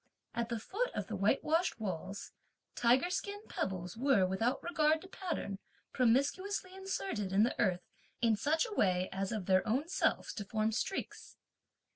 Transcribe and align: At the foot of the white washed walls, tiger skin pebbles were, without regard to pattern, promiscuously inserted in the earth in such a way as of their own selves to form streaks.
At 0.33 0.49
the 0.49 0.57
foot 0.59 0.89
of 0.95 1.05
the 1.05 1.15
white 1.15 1.43
washed 1.43 1.79
walls, 1.79 2.31
tiger 2.73 3.11
skin 3.11 3.39
pebbles 3.47 3.95
were, 3.95 4.25
without 4.25 4.63
regard 4.63 4.99
to 5.03 5.07
pattern, 5.07 5.59
promiscuously 5.93 6.73
inserted 6.73 7.31
in 7.31 7.43
the 7.43 7.53
earth 7.61 7.83
in 8.19 8.35
such 8.35 8.65
a 8.65 8.73
way 8.73 9.09
as 9.11 9.31
of 9.31 9.45
their 9.45 9.61
own 9.67 9.87
selves 9.89 10.33
to 10.33 10.43
form 10.45 10.71
streaks. 10.71 11.37